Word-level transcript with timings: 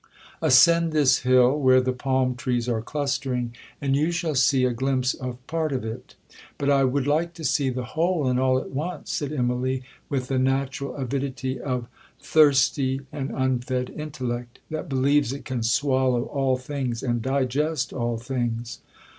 Ascend 0.41 0.93
this 0.93 1.19
hill 1.19 1.55
where 1.59 1.79
the 1.79 1.93
palm 1.93 2.33
trees 2.33 2.67
are 2.67 2.81
clustering, 2.81 3.53
and 3.79 3.95
you 3.95 4.09
shall 4.11 4.33
see 4.33 4.65
a 4.65 4.73
glimpse 4.73 5.13
of 5.13 5.45
part 5.45 5.71
of 5.71 5.85
it.'—'But 5.85 6.71
I 6.71 6.83
would 6.83 7.05
like 7.05 7.35
to 7.35 7.43
see 7.43 7.69
the 7.69 7.83
whole, 7.83 8.27
and 8.27 8.39
all 8.39 8.57
at 8.57 8.71
once!' 8.71 9.11
said 9.11 9.29
Immalee, 9.31 9.83
with 10.09 10.27
the 10.27 10.39
natural 10.39 10.95
avidity 10.95 11.59
of 11.59 11.85
thirsty 12.19 13.01
and 13.11 13.29
unfed 13.29 13.91
intellect, 13.91 14.57
that 14.71 14.89
believes 14.89 15.33
it 15.33 15.45
can 15.45 15.61
swallow 15.61 16.23
all 16.23 16.57
things, 16.57 17.03
and 17.03 17.21
digest 17.21 17.93
all 17.93 18.17
things. 18.17 18.79